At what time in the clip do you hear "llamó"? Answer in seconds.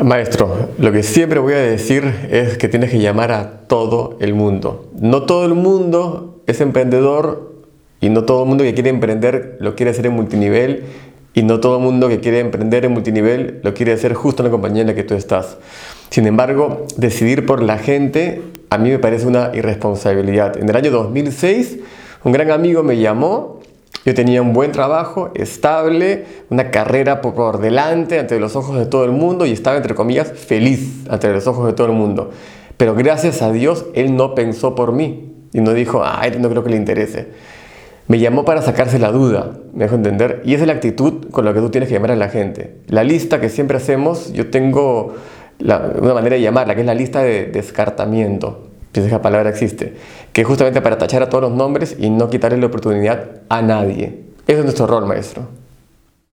22.96-23.60, 38.18-38.44